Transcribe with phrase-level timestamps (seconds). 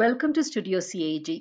[0.00, 1.34] Welcome to studio CAG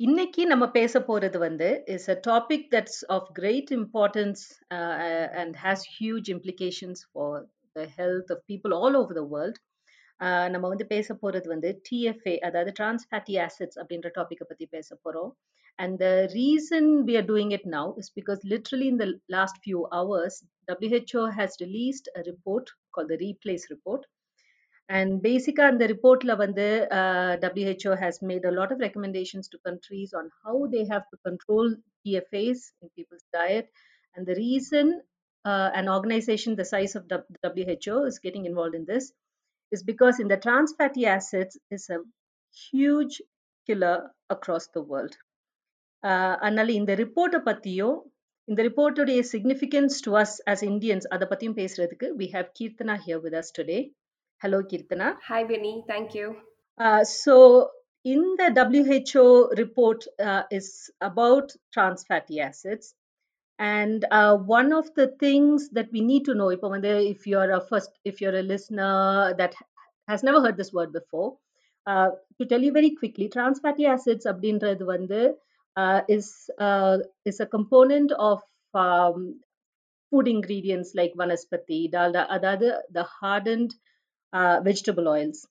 [0.00, 4.42] இன்னைக்கு நம்ம பேச போறது வந்து is a topic that's of great importance
[5.40, 7.42] and has huge implications for
[7.76, 9.60] the health of people all over the world
[10.54, 15.30] நம்ம வந்து பேச போறது வந்து டிஎஃப்ஏ அதாவது டிரான்ஸ் ஃபேட்டி ஆசிட்ஸ் அப்படின்ற டாப்பிக்கை பத்தி பேச போறோம்.
[15.78, 19.82] And the reason we are doing it now is because literally in the last few
[19.94, 24.02] hours WHO has released a report called the Replace Report.
[24.91, 26.67] And basically, in the report, வந்து,
[26.99, 31.17] uh, WHO has made a lot of recommendations to countries on how they have to
[31.27, 31.65] control
[32.01, 33.67] TFAs in people's diet.
[34.15, 34.85] And the reason
[35.45, 37.03] uh, an organization the size of
[37.47, 39.05] WHO is getting involved in this
[39.71, 41.99] is because in the trans fatty acids is a
[42.65, 43.15] huge
[43.67, 43.97] killer
[44.29, 45.15] across the world.
[46.03, 47.97] Uh, அதனால இந்த ரிப்போர்ட்டை பத்தியும்
[48.47, 53.37] இந்த ரிப்போர்ட்டுடைய significance to us us Indians அதை பத்தியும் பேசுறதுக்கு we have Keerthana here with
[53.41, 53.79] us today
[54.41, 55.73] Hello Keerthana Hi, Vinny.
[55.91, 56.27] Thank you.
[57.21, 57.35] So
[58.05, 59.23] இந்த WHO
[59.61, 60.67] report uh, is
[61.01, 62.85] about trans fatty acids
[63.59, 67.51] and uh, one of the things that we need to know இப்போ வந்து if you're
[67.59, 68.93] a first if you're a listener
[69.41, 69.53] that
[70.07, 71.29] has never heard this word before
[71.87, 75.21] uh, to tell you very quickly trans fatty acids அப்படின்றது வந்து
[75.75, 76.27] uh, is
[76.67, 76.95] uh,
[77.31, 78.39] is a component of
[78.73, 79.19] um,
[80.11, 83.87] food ingredients like vanaspati, dalda, அதாவது the hardened uh,
[84.69, 85.47] vegetable oils.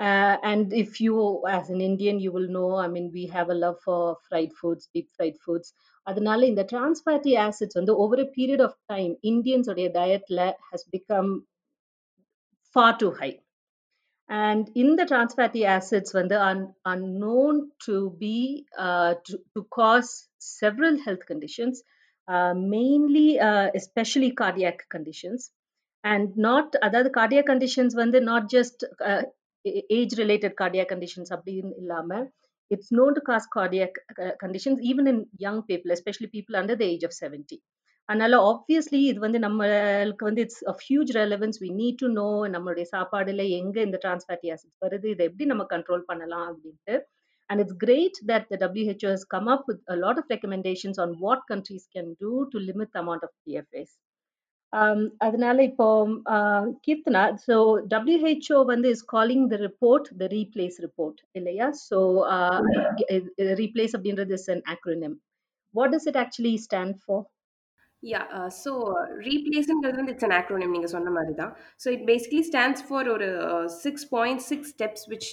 [0.00, 3.54] Uh, and if you, as an Indian, you will know, I mean, we have a
[3.54, 5.74] love for fried foods, deep fried foods.
[6.02, 10.40] அதனால இந்த trans fatty acids வந்து over a period of time, Indians உடைய dietல
[10.70, 11.30] has become
[12.74, 13.36] far too high.
[14.28, 18.36] And in the trans fatty acids வந்து are, are known to be,
[18.86, 21.76] uh, to, to cause several health conditions,
[22.28, 25.50] uh, mainly, uh, especially cardiac conditions.
[26.05, 28.83] And not அதாவது cardiac conditions வந்து not just
[29.97, 32.25] age related cardiac conditions அப்படின்னு இல்லாமல்
[32.71, 33.87] it's known to cause cardiac
[34.43, 37.57] conditions even in young people especially people under the age of seventy
[38.09, 42.85] அதனால obviously இது வந்து நம்மளுக்கு வந்து it's a huge relevance we need to know நம்மளுடைய
[42.91, 46.97] சாப்பாடுல எங்க இந்த டிரான்ஸ்ஃபேட்டி ஆசிட்ஸ் வருது இதை எப்படி நம்ம கண்ட்ரோல் பண்ணலாம் அப்படின்ட்டு
[47.49, 51.09] and it's great that the WHO has come up with a lot of recommendations on
[51.19, 53.91] what countries can do to limit the.
[54.75, 55.87] Um, அதனால இப்போ
[56.85, 57.55] கீர்த்தனா ஸோ
[57.93, 61.67] டபிள்யூஹெச்ஓ வந்து is calling the report the replace report இல்லையா?
[61.87, 61.99] So
[63.61, 65.15] replace அப்படின்றது is an acronym
[65.75, 67.23] what does it actually stand for
[68.05, 68.19] yeah
[68.57, 68.71] so
[69.25, 71.51] ரீப்ளேஸுங்கிறது வந்து it's an acronym நீங்கள் சொன்ன மாதிரி தான்
[71.83, 73.27] so it basically stands for ஒரு
[73.77, 75.29] six point six steps which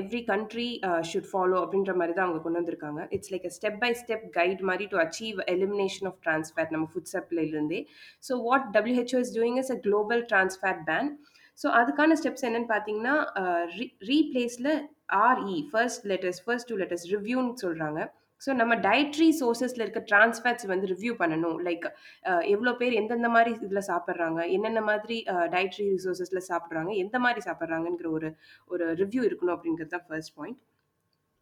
[0.00, 0.68] every country
[1.10, 3.02] should follow அப்படின்ற மாதிரி தான் அவங்க கொண்டு வந்திருக்காங்க.
[3.16, 7.12] It's like a step by step guide மாதிரி to achieve elimination of trans fat நம்ம food
[7.14, 7.80] சப்ளைலேருந்தே
[8.24, 11.10] so what WHO is doing is a global trans fat ban
[11.58, 13.14] so அதுக்கான steps என்னன்னு பார்த்தீங்கன்னா
[14.10, 14.72] ரீப்ளேஸில்
[15.22, 18.00] R E first letters first two letters ரிவ்யூன்னு சொல்கிறாங்க
[18.42, 21.58] so நம்ம dietary சோர்சஸில் இருக்க trans fats வந்து review பண்ணணும்.
[21.68, 21.86] Like
[22.54, 25.18] எவ்வளோ பேர் எந்தெந்த மாதிரி இதில் சாப்பிட்றாங்க என்னென்ன மாதிரி
[25.54, 28.30] டயட்ரி ரிசோர்ஸஸில் சாப்பிட்றாங்க எந்த மாதிரி சாப்பிட்றாங்கங்கிற ஒரு
[28.70, 30.60] ஒரு ரிவ்யூ இருக்கணும் அப்படிங்கிறது தான் first point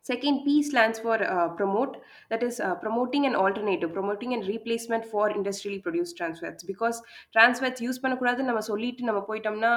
[0.05, 1.97] Second, P stands for uh, promote,
[2.31, 6.63] that is uh, promoting an alternative, promoting a replacement for industrially produced trans fats.
[6.63, 6.97] Because
[7.35, 9.73] trans fats use பண்ணக்கூடாது நம்ம சொல்லிட்டு நம்ம போயிட்டோம்னா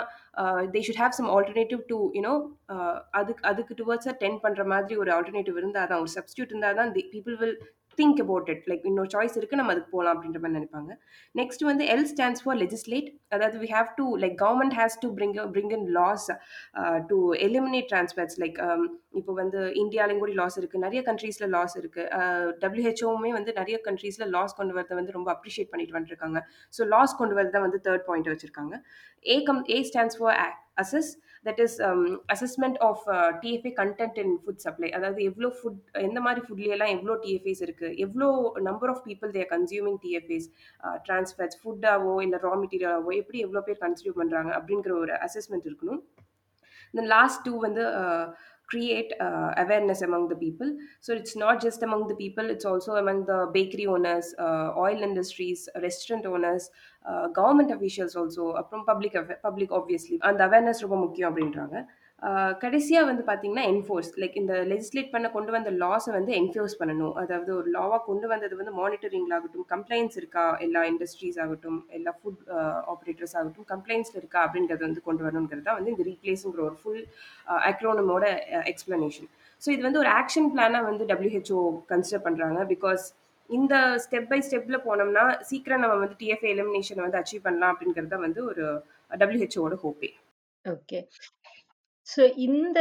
[0.74, 2.34] they should have some alternative to you know
[3.20, 7.38] அதுக்கு அதுக்கு டுவர்ட்ஸாக ten பண்ணுற மாதிரி ஒரு ஆல்டர்னேட்டிவ் இருந்தால் தான் ஒரு சப்ஸ்டியூட் இருந்தால் தான் people
[7.44, 7.58] will
[8.00, 10.91] think about it like இன்னொரு சாய்ஸ் இருக்குது நம்ம அதுக்கு போகலாம் அப்படின்ற மாதிரி நினைப்பாங்க.
[11.40, 15.35] நெக்ஸ்ட் வந்து எல் ஸ்டாண்ட்ஸ் ஃபார் லெஜிஸ்லேட் அதாவது we have to like government has to bring
[15.56, 16.28] bring in laws
[17.12, 18.59] to eliminate trans fats like
[19.19, 24.31] இப்போ வந்து இந்தியாலையும் கூட லாஸ் இருக்குது நிறைய கண்ட்ரீஸில் லாஸ் இருக்குது டபிள்யூஹெச்ஓவுமே uh, வந்து நிறைய கண்ட்ரீஸில்
[24.35, 26.40] லாஸ் கொண்டு வரதை வந்து ரொம்ப அப்ரிஷியேட் பண்ணிட்டு வந்துருக்காங்க.
[26.74, 28.75] ஸோ லாஸ் கொண்டு வரதை வந்து தேர்ட் பாயிண்ட் வச்சுருக்காங்க.
[29.25, 30.38] A come A stands for
[30.81, 31.12] assess
[31.47, 31.78] that is
[32.35, 33.03] assessment of
[33.44, 38.30] TFA content in food supply அதாவது எவ்வளோ ஃபுட் எந்த மாதிரி ஃபுட்லேயெல்லாம் எவ்வளோ டிஎஃப்ஏஸ் இருக்குது எவ்வளோ
[38.69, 40.47] number of people they're consuming TFAs
[41.08, 46.02] trans fats ஃபுட்டாவோ இல்லை ரா மெட்டீரியலாவோ எப்படி எவ்வளோ பேர் கன்சியூம் பண்ணுறாங்க அப்படிங்கிற ஒரு அசஸ்மெண்ட் இருக்கணும்.
[46.98, 47.84] தென் லாஸ்ட் டூ வந்து
[48.72, 50.69] create uh, awareness among the people
[51.07, 55.01] so it's not just among the people it's also among the bakery owners uh, oil
[55.09, 56.71] industries restaurant owners
[57.04, 59.15] uh, government officials also அப்புறம் public
[59.47, 61.77] public obviously அந்த awareness ரொம்ப முக்கியம் அப்படின்றாங்க
[62.61, 67.14] கடைசியாக வந்து பார்த்தீங்கன்னா enforce like இந்த legislate பண்ண கொண்டு வந்த லாஸை வந்து என்ஃபோர்ஸ் பண்ணணும்.
[67.22, 72.41] அதாவது ஒரு லாவாக கொண்டு வந்தது வந்து மானிட்டரிங் ஆகட்டும் கம்ப்ளைண்ட்ஸ் இருக்கா எல்லா இண்டஸ்ட்ரீஸ் ஆகட்டும் எல்லா ஃபுட்
[72.93, 77.03] ஆப்ரேட்டர்ஸ் ஆகட்டும் கம்ப்ளைண்ட்ஸில் இருக்கா அப்படிங்கிறது வந்து கொண்டு வரணுங்கிறது தான் வந்து இந்த ரீப்ளேஸுங்கிற ஒரு ஃபுல்
[77.69, 78.25] அக்ரோனமோட
[78.73, 79.29] எக்ஸ்பிளனேஷன்
[79.61, 81.61] ஸோ இது வந்து ஒரு ஆக்ஷன் பிளானாக வந்து டபிள்யூஹெச்ஓ
[81.91, 83.05] கன்சிடர் பண்ணுறாங்க பிகாஸ்
[83.49, 88.25] இந்த ஸ்டெப் பை ஸ்டெப்பில் போனோம்னா சீக்கிரம் நம்ம வந்து டிஎஃப்ஏ எலிமினேஷனை வந்து அச்சீவ் பண்ணலாம் அப்படிங்கிறது தான்
[88.25, 88.66] வந்து ஒரு
[89.13, 90.09] டபிள்யூஹெச்ஓட ஹோப்பே
[90.66, 90.99] ஓகே
[92.08, 92.80] ஸோ இந்த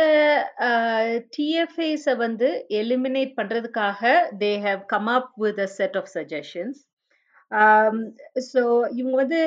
[1.37, 2.49] டிஎஃப்ஏஸை வந்து
[2.81, 4.02] எலிமினேட் பண்றதுக்காக
[4.43, 6.81] they have come up with a set of suggestions
[8.46, 8.62] so
[8.99, 9.40] இவங்க வந்து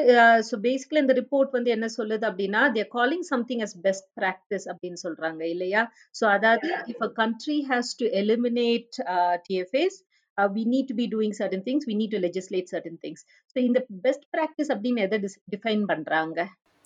[0.49, 4.99] ஸோ பேசிக்கலி இந்த ரிப்போர்ட் வந்து என்ன சொல்லுது அப்படின்னா they're calling something as best practice அப்படின்னு
[5.05, 5.81] சொல்றாங்க இல்லையா?
[6.15, 8.95] ஸோ அதாவது if a country has to eliminate
[9.49, 9.99] TFAs
[10.37, 13.19] we need to be doing certain things we need to legislate certain things.
[13.51, 15.17] So இந்த பெஸ்ட் ப்ராக்டிஸ் அப்படின்னு எதை
[15.55, 16.37] டிஃபைன் பண்றாங்க?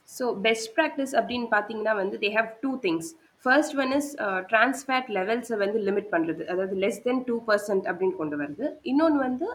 [0.09, 3.09] So best practice அப்படின்னு பார்த்தீங்கன்னா வந்து they have two things
[3.45, 4.09] first one is
[4.51, 8.65] trans fat லெவல்ஸை வந்து limit பண்ணுறது அதாவது லெஸ் தென் டூ பர்சன்ட் அப்படின்னு கொண்டு வருது.
[8.91, 9.47] இன்னொன்று வந்து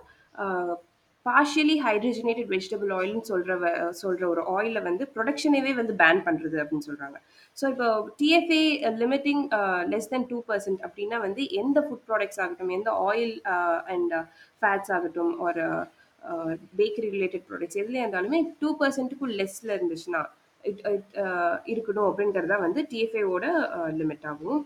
[1.27, 3.55] பார்ஷியலி ஹைட்ரஜனேட்டட் வெஜிடபிள் ஆயில்னு சொல்கிற
[4.01, 7.19] சொல்கிற ஒரு ஆயிலை வந்து ப்ரொடக்ஷனவே வந்து பேன் பண்ணுறது அப்படின்னு சொல்கிறாங்க
[7.57, 7.89] ஸோ இப்போ
[8.21, 8.63] TFA
[9.03, 9.43] limiting
[9.93, 13.35] less than two percent அப்படின்னா வந்து எந்த ஃபுட் ப்ராடக்ட்ஸ் ஆகட்டும் எந்த ஆயில்
[13.95, 14.15] அண்ட்
[14.63, 15.65] ஃபேட்ஸ் ஆகட்டும் ஒரு
[16.79, 20.23] பேக்கரி ரிலேட்டட் ப்ராடக்ட்ஸ் எதுலேயே இருந்தாலுமே டூ பர்சன்ட்டுக்கு லெஸ்ஸில் இருந்துச்சுன்னா
[21.73, 23.47] இருக்கணும் அப்படிங்கிறது தான் வந்து டிஎஃப்ஏவோட
[24.01, 24.61] லிமிட் ஆகும்.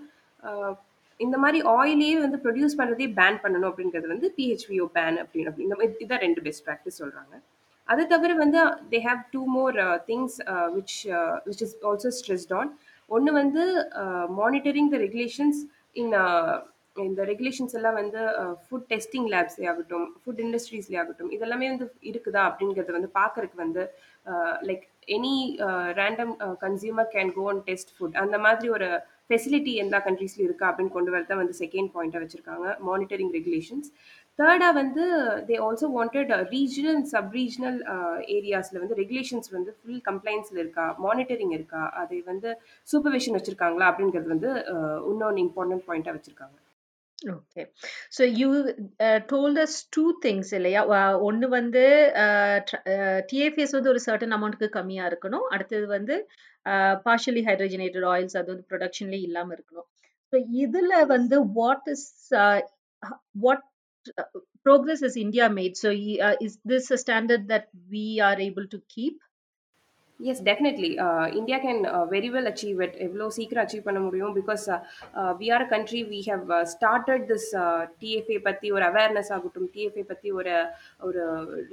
[1.21, 5.77] இந்த மாதிரி ஆயிலே வந்து ப்ரொடியூஸ் பண்ணுறதே பேன் பண்ணணும் அப்படிங்கிறது வந்து பிஹெச்விஓ பேன் அப்படின்னு அப்படி இந்த
[6.03, 7.35] இதுதான் ரெண்டு பெஸ்ட் ப்ராக்டிஸ் சொல்கிறாங்க
[7.89, 8.61] அதை தவிர வந்து
[8.93, 9.77] they have two more
[10.11, 10.37] things
[10.77, 10.97] which
[11.47, 12.71] which is also stressed on
[13.11, 13.63] ஒன்று வந்து
[14.41, 15.61] மானிட்டரிங் த ரெகுலேஷன்ஸ்
[16.03, 16.13] இன்
[16.97, 18.23] இந்த ரெகுலேஷன்ஸ் எல்லாம் வந்து
[18.65, 23.85] ஃபுட் டெஸ்டிங் லேப்ஸே ஆகட்டும் ஃபுட் இண்டஸ்ட்ரீஸ்லேயே ஆகட்டும் இதெல்லாமே வந்து இருக்குதா அப்படிங்கிறத வந்து பார்க்கறதுக்கு வந்து
[24.69, 25.37] like any
[25.93, 28.89] random consumer can go and test food அந்த மாதிரி ஒரு
[29.27, 33.89] ஃபெசிலிட்டி எல்லா கண்ட்ரீஸ்லையும் இருக்கா அப்படின்னு கொண்டு வரதான் வந்து செகண்ட் பாயிண்ட்டாக வச்சுருக்காங்க மானிட்டரிங் ரெகுலேஷன்ஸ்
[34.39, 35.05] தேர்டாக வந்து
[35.49, 37.79] they also wanted regional sub regional
[38.37, 42.51] ஏரியாஸில் வந்து ரெகுலேஷன்ஸ் வந்து ஃபுல் கம்ப்ளைண்ட்ஸில் இருக்கா மானிட்டரிங் இருக்கா அதை வந்து
[42.89, 46.57] சூப்பர்விஷன் வச்சுருக்காங்களா அப்படிங்கிறது வந்து uh, இன்னொன்று இம்பார்ட்டன்ட் பாயிண்ட்டாக வச்சுருக்காங்க.
[47.35, 47.63] Okay
[48.17, 48.49] so you
[49.33, 50.81] told us two things இல்லையா?
[51.29, 51.85] ஒன்று வந்து
[53.33, 55.47] டிஎஃப்எஸ் வந்து ஒரு சர்டன் அமௌண்ட்டுக்கு கம்மியாக இருக்கணும்.
[55.55, 56.17] அடுத்தது வந்து
[57.07, 59.89] பார்ஷியலி ஹைட்ரஜனேட்டட் ஆயில்ஸ் அது வந்து ப்ரொடக்ஷன்லேயே இல்லாமல் இருக்கணும்.
[60.33, 62.09] ஸோ இதில் வந்து what is
[63.45, 63.67] what
[64.67, 65.91] progress is India made so
[66.47, 69.19] is this a standard that we are able to keep?
[70.31, 70.91] Yes definitely
[71.41, 71.81] India can
[72.13, 74.33] very well achieve it எவ்வளோ சீக்கிரம் அச்சீவ் பண்ண முடியும்?
[74.39, 74.65] Because
[75.41, 77.49] we are a country we have started this
[78.03, 80.55] TFA பற்றி ஒரு awareness ஆகட்டும் TFA பற்றி ஒரு
[81.09, 81.23] ஒரு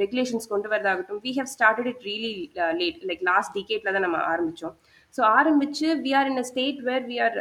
[0.04, 2.34] ரெகுலேஷன்ஸ் கொண்டு வரதாகட்டும் we have started it really
[2.82, 4.76] late like last டிகேட்டில் தான் நம்ம ஆரம்பித்தோம்
[5.14, 7.38] ஸோ ஆரம்பித்து we are in a state where we are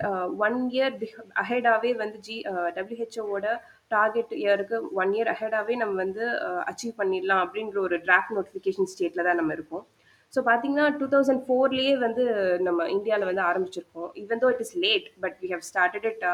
[0.46, 0.94] one year
[1.42, 2.36] அஹெடாகவே வந்து ஜி
[2.76, 3.48] டபிள்யூஹெச்ஓவோட
[3.90, 9.26] டார்கெட் இயருக்கு ஒன் இயர் அஹெடாகவே நம்ம வந்து uh, அச்சீவ் பண்ணிடலாம் அப்படின்ற ஒரு டிராஃப்ட் நோட்டிஃபிகேஷன் ஸ்டேட்டில்
[9.28, 9.84] தான் நம்ம இருக்கோம்.
[10.32, 12.24] ஸோ பார்த்தீங்கன்னா டூ தௌசண்ட் ஃபோர்லேயே வந்து
[12.66, 14.08] நம்ம இந்தியாவில் வந்து ஆரம்பிச்சிருக்கோம்.
[14.22, 16.24] Even though it is late but we have started it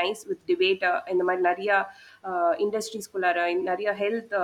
[0.00, 0.82] nice with debate
[1.14, 1.76] இந்த மாதிரி நிறையா
[2.64, 4.34] இண்டஸ்ட்ரீஸ்குள்ளார நிறைய ஹெல்த்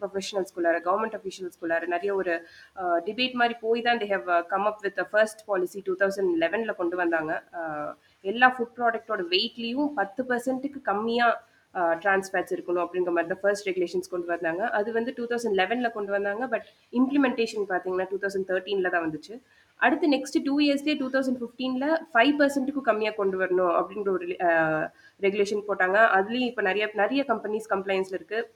[0.00, 2.34] ப்ரொஃபஷனல்ஸ்குள்ளார கவர்மெண்ட் அஃபிஷியல்ஸ்குள்ளார நிறைய ஒரு
[2.82, 6.78] uh, டிபேட் மாதிரி போய் தான் they have come up with first policy two thousand லெவனில்
[6.80, 7.32] கொண்டு வந்தாங்க.
[7.60, 7.90] Uh,
[8.24, 11.34] எல்லா ஃபுட் ப்ராடக்டோட வெயிட்லேயும் பத்து பர்சன்ட்டுக்கு கம்மியாக
[11.80, 14.62] Uh, டிரான்ஸ்ஃபேட்ஸ் இருக்கணும் அப்படிங்கிற மாதிரி தான் ஃபர்ஸ்ட் ரெகுலேஷன்ஸ் கொண்டு வந்தாங்க.
[14.78, 16.66] அது வந்து டூ தௌசண்ட் லெவனில் கொண்டு வந்தாங்க பட்
[17.00, 19.34] இம்ப்ளிமெண்டேஷன் பார்த்தீங்கன்னா டூ தௌசண்ட் தேர்ட்டீனில் தான் வந்துச்சு.
[19.80, 24.82] அடுத்து நெக்ஸ்ட் டூ இயர்ஸ்லேயே டூ தௌசண்ட் ஃபிஃப்டீனில் ஃபைவ் பர்சன்ட்டுக்கும் கம்மியாக கொண்டு வரணும் அப்படின்ற ஒரு uh,
[25.20, 25.98] ரெகுலேஷன் போட்டாங்க.
[26.18, 28.48] அதுலேயும் இப்போ நிறைய நிறைய கம்பெனிஸ் கம்ப்ளைண்ட்ஸில் இருக்குது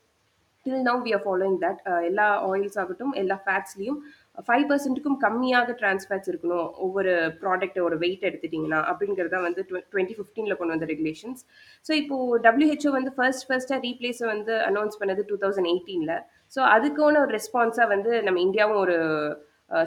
[0.67, 4.01] till now we are following that எல்லா ஆயில்ஸ் ஆகட்டும் எல்லா ஃபேட்ஸ்லேயும்
[4.47, 6.69] ஃபைவ் பர்சன்ட்டுக்கும் கம்மியாக டிரான்ஸ்ஃபேட்ஸ் இருக்கணும்.
[6.85, 9.63] ஒவ்வொரு ப்ராடக்ட்டோட வெயிட் எடுத்துட்டிங்கன்னா அப்படிங்கிறது தான் வந்து
[9.93, 11.41] டுவெண்ட்டி ஃபிஃப்டீனில் கொண்டு வந்த ரெகுலேஷன்ஸ்
[11.87, 16.17] ஸோ இப்போது டபிள்யூஹெச்ஓ வந்து ஃபர்ஸ்ட் ஃபர்ஸ்ட்டாக ரீப்ளேஸை வந்து அனௌன்ஸ் பண்ணது டூ தௌசண்ட் எயிட்டீனில்
[16.53, 18.97] ஸோ அதுக்கான ஒரு ரெஸ்பான்ஸாக வந்து நம்ம இந்தியாவும் ஒரு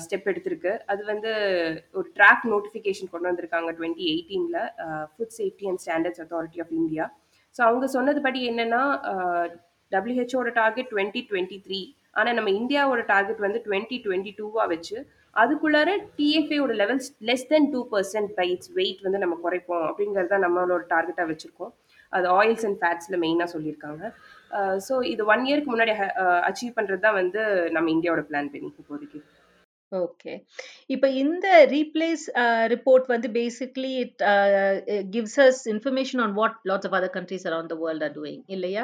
[0.04, 0.74] ஸ்டெப் எடுத்திருக்கு.
[0.92, 1.32] அது வந்து
[2.00, 4.62] ஒரு ட்ராக் நோட்டிஃபிகேஷன் கொண்டு வந்திருக்காங்க டுவெண்ட்டி எயிட்டீனில்
[5.14, 7.06] food safety and standards authority of India
[7.56, 8.84] so அவங்க சொன்னது படி என்னென்னா
[9.92, 11.82] டபிள்யூஹெச்ஓட டார்கெட் டுவெண்ட்டி டுவெண்ட்டி த்ரீ
[12.20, 14.98] ஆனால் நம்ம இந்தியாவோட டார்கெட் வந்து டுவெண்ட்டி டுவெண்ட்டி டூவாக வச்சு
[15.36, 20.46] அதுக்குள்ளார டிஎஃப்ஏயோட levels less than two percent by its weight வந்து நம்ம குறைப்போம் அப்படிங்கிறது தான்
[20.46, 21.72] நம்மளோட டார்கெட்டாக வச்சுருக்கோம்.
[22.14, 24.04] அது ஆயில்ஸ் அண்ட் ஃபேட்ஸில் மெயினாக சொல்லியிருக்காங்க.
[24.88, 25.94] ஸோ இது ஒன் இயருக்கு முன்னாடி
[26.50, 27.42] அச்சீவ் பண்ணுறது தான் வந்து
[27.78, 29.22] நம்ம இந்தியாவோட பிளான் பண்ணி இப்போதைக்கு.
[30.02, 30.34] ஓகே.
[30.90, 32.24] இப்போ இந்த ரீப்ளேஸ்
[32.74, 34.22] ரிப்போர்ட் வந்து basically it
[35.14, 38.84] gives us information on what lots of other countries around the world are doing இல்லையா?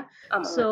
[0.55, 0.65] ஸோ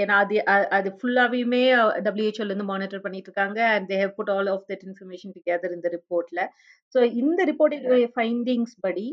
[0.00, 0.38] ஏன்னா அது
[0.78, 1.62] அது ஃபுல்லாகவுமே
[2.06, 6.40] டபிள்யூஹெச்ஓலேருந்து மானிட்டர் பண்ணிட்டு இருக்காங்க and they have put all of that information together இந்த ரிப்போர்ட்ல
[6.94, 9.08] ஸோ இந்த ரிப்போர்ட்டினுடைய ஃபைண்டிங்ஸ் படி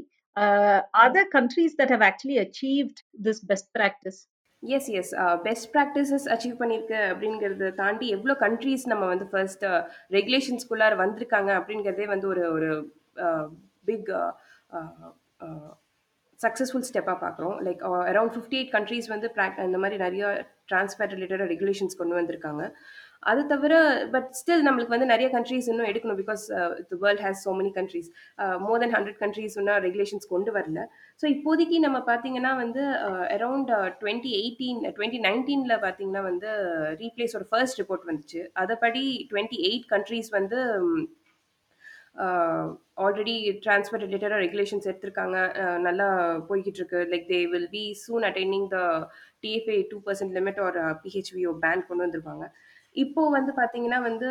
[1.03, 4.19] other countries that have actually achieved this best practice
[4.63, 5.11] yes yes
[5.43, 9.65] best practices achieve பண்ணியிருக்கு அப்படிங்கிறத தாண்டி எவ்வளோ கண்ட்ரீஸ் நம்ம வந்து ஃபர்ஸ்ட்
[10.17, 12.71] ரெகுலேஷன்ஸ்குள்ளார uh, வந்திருக்காங்க அப்படிங்கிறதே வந்து ஒரு ஒரு
[13.89, 14.11] பிக்
[16.39, 17.55] சக்ஸஸ்ஃபுல் ஸ்டெப்பாக பார்க்குறோம்.
[17.67, 20.25] Like around fifty eight countries வந்து ப்ராக் இந்த மாதிரி நிறைய
[20.71, 22.63] ட்ரான்ஸ்ஃபர் ரிலேட்டடாக ரெகுலேஷன்ஸ் கொண்டு வந்திருக்காங்க.
[23.23, 23.73] அது தவிர
[24.13, 26.43] பட் ஸ்டில் நம்மளுக்கு வந்து நிறைய கண்ட்ரீஸ் இன்னும் எடுக்கணும் because
[26.91, 28.09] the world has so many countries
[28.65, 30.81] more than hundred countries இன்னும் ரெகுலேஷன்ஸ் கொண்டு வரல.
[31.21, 32.83] ஸோ இப்போதைக்கு நம்ம பார்த்தீங்கன்னா வந்து
[33.37, 33.71] அரௌண்ட்
[34.01, 36.49] டுவெண்ட்டி எயிட்டீன் டுவெண்ட்டி நைன்டீனில் பார்த்தீங்கன்னா வந்து
[37.03, 38.41] ரீப்ளேஸோட ஃபர்ஸ்ட் ரிப்போர்ட் வந்துச்சு.
[38.63, 40.59] அதைப்படி டுவெண்ட்டி எயிட் கண்ட்ரீஸ் வந்து
[43.05, 43.33] ஆல்ரெடி
[43.63, 45.37] டிரான்ஸ்ஃபர் ரிலேட்டடாக ரெகுலேஷன்ஸ் எடுத்திருக்காங்க.
[45.63, 46.07] Uh, நல்லா
[46.47, 48.77] போய்கிட்டு இருக்கு like they will be soon attaining the
[49.43, 52.45] TFA two percent limit ஒரு பிஹெச்விஓ பேன் கொண்டு வந்திருப்பாங்க.
[52.97, 54.29] இப்போ வந்து பார்த்தீங்கன்னா வந்து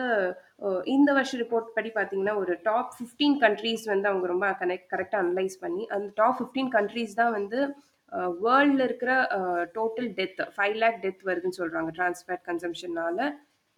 [0.94, 5.56] இந்த வருஷம் ரிப்போர்ட் படி பார்த்தீங்கன்னா ஒரு டாப் ஃபிஃப்டீன் கண்ட்ரீஸ் வந்து அவங்க ரொம்ப கனெக்ட் கரெக்டாக அனலைஸ்
[5.64, 7.60] பண்ணி அந்த டாப் ஃபிஃப்டீன் கண்ட்ரீஸ் தான் வந்து
[8.42, 9.12] வேர்ல்டில் இருக்கிற
[9.76, 13.18] total death five lakh death வருதுன்னு சொல்கிறாங்க டிரான்ஸ்பேட் கன்சம்ஷனால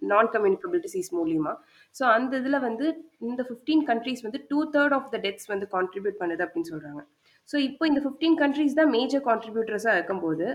[0.02, 1.52] நான் கம்யூனிகபிள் டிசீஸ் மூலியமா.
[1.94, 2.86] ஸோ அந்த இதில் வந்து
[3.28, 7.00] இந்த ஃபிஃப்டீன் கண்ட்ரீஸ் வந்து two third of the deaths வந்து கான்ட்ரிபியூட் பண்ணுது அப்படின்னு சொல்கிறாங்க
[7.48, 10.46] ஸோ இப்போ இந்த ஃபிஃப்டீன் கண்ட்ரீஸ் தான் மேஜர் கான்ட்ரிபியூட்டர்ஸாக இருக்கும்போது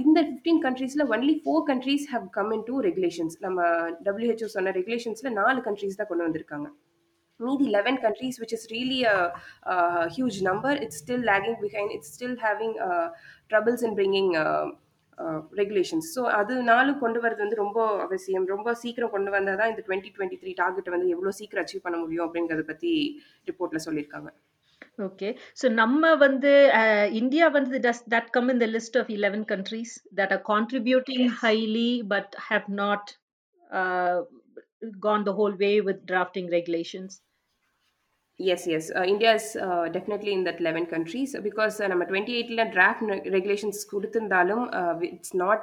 [0.00, 3.62] இந்த ஃபிஃப்டீன் கண்ட்ரீஸில் only four countries have come in to regulations நம்ம
[4.06, 6.68] டபிள்யூஹெச்ஓ சொன்ன ரெகுலேஷன்ஸில் நாலு கண்ட்ரீஸ் தான் கொண்டு வந்திருக்காங்க.
[7.40, 9.00] மீதி eleven countries which is really
[10.16, 12.76] huge number it's still lagging behind it's still having
[13.52, 14.30] troubles in bringing
[15.62, 18.46] regulations so அதனால கொண்டு வரது வந்து ரொம்ப அவசியம்.
[18.54, 21.98] ரொம்ப சீக்கிரம் கொண்டு வந்தால் தான் இந்த டுவெண்ட்டி டுவெண்ட்டி த்ரீ டார்கெட்டை வந்து எவ்வளோ சீக்கிரம் அச்சீவ் பண்ண
[22.04, 22.92] முடியும் அப்படிங்கிறத பற்றி
[23.50, 24.30] ரிப்போர்ட்டில் சொல்லியிருக்காங்க.
[25.05, 25.29] ஓகே
[25.61, 26.51] ஸோ நம்ம வந்து
[27.11, 31.91] இந்தியா வந்து does that come in the list of eleven countries that are contributing highly
[32.15, 33.09] but have not
[34.99, 37.13] gone the whole way with drafting regulations
[38.39, 38.91] Yes, yes.
[38.95, 43.23] Uh, India is uh, definitely in that 11 countries because uh, நம்ம 28ல draft re-
[43.29, 45.61] regulations கொடுத்திருந்தாலும் uh, it's not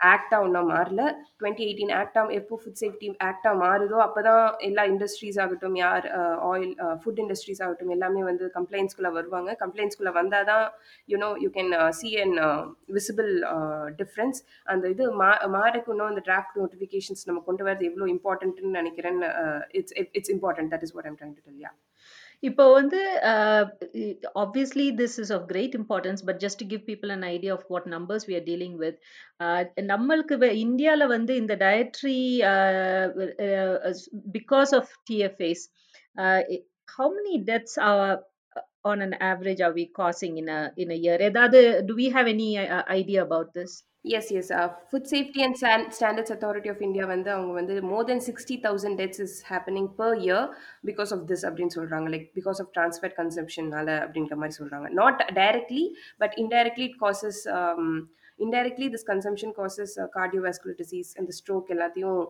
[0.00, 1.02] ஆக்டாக ஆக்டா ஒன்றும் மாறல.
[1.40, 6.06] Twenty eighteen ஆக்டாக எப்போ food safety ஆக்டாக மாறுதோ அப்போ தான் எல்லா industries ஆகட்டும் யார்
[6.50, 6.72] ஆயில்
[7.02, 9.50] ஃபுட் இண்டஸ்ட்ரீஸ் ஆகட்டும் எல்லாமே வந்து கம்ப்ளைண்ட்ஸ்குள்ளே வருவாங்க.
[9.64, 10.64] கம்ப்ளைண்ட்ஸ்குள்ளே வந்தால் தான்
[11.08, 12.36] you know you can see an
[12.98, 13.30] visible
[14.02, 19.20] difference அந்த இது மா மாறக்கணும் அந்த டிராஃப்ட் நோட்டிஃபிகேஷன்ஸ் நம்ம கொண்டு வரது எவ்வளோ இம்பார்ட்டன்ட்னு நினைக்கிறேன்
[19.80, 21.72] it's it's important that is what I'm trying to tell ya
[22.42, 22.98] இப்போ வந்து
[24.34, 28.26] obviously this is of great importance but just give people an idea of what numbers
[28.28, 28.98] we are dealing with
[29.86, 32.20] நம்மளுக்கு இந்தியாவில் வந்து இந்த dietary
[34.38, 35.64] because of TFAs
[36.96, 37.78] how many deaths
[38.90, 41.18] on an average are we causing in a in a year?
[41.28, 43.72] ஏதாவது do we have any uh, idea about this?
[44.16, 44.50] Yes yes
[44.88, 45.56] food safety and
[45.98, 50.14] standards authority of India வந்து அவங்க வந்து more than sixty thousand deaths is happening per
[50.26, 50.44] year
[50.90, 55.84] because of this அப்படின்னு சொல்கிறாங்க like because of trans fat கன்சம்ஷன்னால அப்படின்ற மாதிரி சொல்கிறாங்க not directly
[56.24, 57.42] but indirectly it causes
[58.46, 62.22] indirectly this consumption causes cardiovascular disease அந்த stroke எல்லாத்தையும்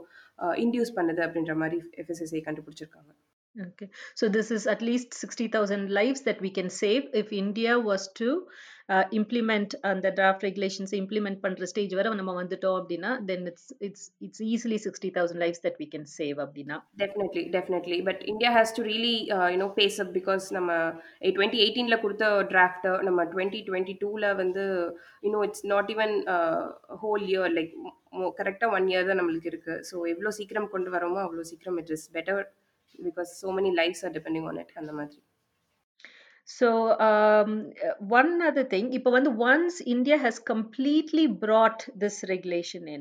[0.64, 3.10] இன்டியூஸ் பண்ணுது அப்படின்ற மாதிரி எஃப்எஸ்எஸ்ஐ கண்டுபிடிச்சிருக்காங்க.
[3.58, 8.08] Okay, so this is at least 60,000 lives that we can save if India was
[8.16, 8.46] to
[8.90, 13.64] uh, implement and the draft regulations implement பண்ற stage வரை நம்ம வந்துட்டோம் அப்படின்னா then it's
[13.86, 18.70] it's it's easily 60,000 lives that we can save அப்படின்னா definitely definitely but India has
[18.78, 20.70] to really uh, you know pace up because நம்ம
[21.36, 24.64] twenty எயிட்டீனில் கொடுத்த draft நம்ம டுவெண்ட்டி டுவெண்ட்டி டூவில் வந்து
[25.26, 26.14] இன்னும் it's not even
[27.04, 27.72] whole year like
[28.40, 32.06] கரெக்டாக one year தான் நம்மளுக்கு இருக்குது ஸோ எவ்வளோ சீக்கிரம் கொண்டு வரோமோ அவ்வளோ சீக்கிரம் it is
[32.18, 32.44] better
[33.02, 35.20] because so many lives are depending on it and the மாதிரி
[36.48, 36.68] so
[37.06, 37.52] um,
[38.20, 43.00] one other thing இப்போ வந்து once India has completely brought this regulation in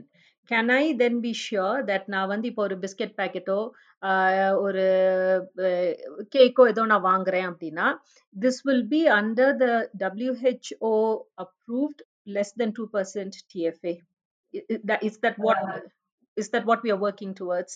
[0.51, 3.59] can I then be sure that நான் வந்து இப்போ ஒரு biscuit பேக்கெட்டோ
[4.65, 4.85] ஒரு
[6.35, 7.87] கேக்கோ ஏதோ நான் வாங்குறேன் அப்படின்னா
[8.43, 9.73] this will be under the
[10.03, 10.93] WHO
[11.43, 12.01] approved
[12.35, 13.93] less than 2% TFA
[15.09, 15.57] is that what
[16.37, 17.73] is that what we are working towards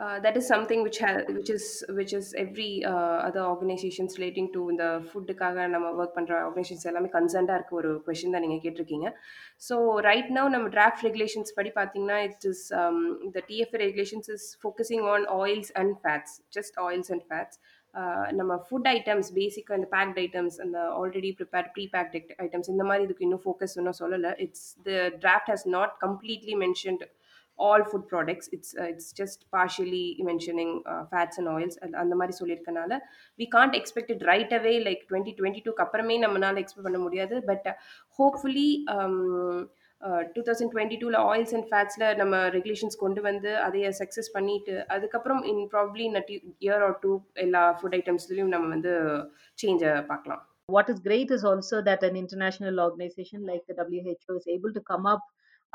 [0.00, 1.64] uh, that is something which has which is
[1.98, 7.10] which is every uh, other organizations relating to இந்த ஃபுட்டுக்காக நம்ம work பண்ணுற organisations எல்லாமே
[7.14, 9.08] கன்சர்ன்டா இருக்க ஒரு question தான் நீங்கள் கேட்டிருக்கீங்க.
[9.68, 9.76] So
[10.08, 12.64] right now நம்ம டிராஃப்ட் ரெகுலேஷன்ஸ் படி பார்த்தீங்கன்னா இட் இஸ்
[13.28, 17.58] இந்த TFA regulations is focusing on oils and fats just oils and fats
[18.38, 23.04] நம்ம ஃபுட் ஐட்டம்ஸ் பேசிக்காக இந்த பேக்ட் ஐட்டம்ஸ் அந்த already prepared pre packed items இந்த மாதிரி
[23.06, 24.32] இதுக்கு இன்னும் ஃபோக்கஸ் இன்னும் சொல்லலை.
[24.44, 24.90] It's the
[25.22, 27.04] draft has not completely mentioned
[27.58, 30.74] all food products it's it's just partially mentioning
[31.10, 32.98] fats and oils அந்த மாதிரி சொல்லியிருக்கனால
[33.38, 37.38] we can't expect it right away like twenty twenty டூக்கு அப்புறமே நம்மளால் எக்ஸ்பெக்ட் பண்ண முடியாது
[37.50, 37.68] but
[38.18, 38.68] hopefully
[40.34, 45.40] two thousand twenty டூவில் oils and ஃபேட்ஸில் நம்ம ரெகுலேஷன்ஸ் கொண்டு வந்து அதைய சக்ஸஸ் பண்ணிட்டு அதுக்கப்புறம்
[45.52, 46.32] in probably next
[46.66, 47.12] year or two
[47.46, 48.92] எல்லா ஃபுட் ஐட்டம்ஸ்லையும் நம்ம வந்து
[49.58, 54.46] சேஞ்சை பார்க்கலாம் what is great is also that an international organization like the WHO is
[54.48, 55.06] able to come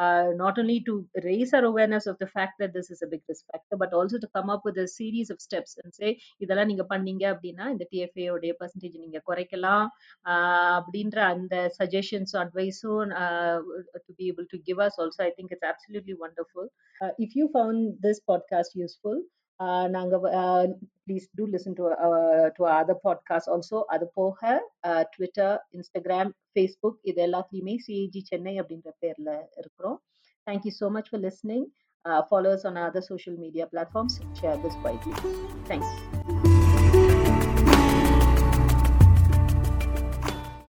[0.00, 3.22] uh, not only to raise our awareness of the fact that this is a big
[3.28, 6.10] risk factor, but also to come up with a series of steps and say,
[6.44, 9.86] இதெல்லாம் நீங்க பண்ணீங்க அப்படின்னா இந்த TFA உடைய percentage நீங்க குறைக்கலாம்
[10.32, 13.14] ஆஹ் அப்படின்ற அந்த சஜஷன்ஸும் அட்வைஸும்
[14.06, 16.66] to be able to give us also i think it's absolutely wonderful
[17.02, 18.72] uh, if you found this podcast
[19.89, 20.21] நாங்கள்
[21.05, 21.85] please do listen to
[22.55, 24.53] to other podcast also அது போக
[25.15, 29.99] ட்விட்டர் இன்ஸ்டாகிராம் ஃபேஸ்புக் இது எல்லாத்துலேயுமே சிஏஜி சென்னை அப்படின்ற பேரில் இருக்கிறோம்
[30.47, 31.67] thank you so much for listening
[32.29, 35.15] followers on other social media platforms share this widely
[35.69, 36.50] thanks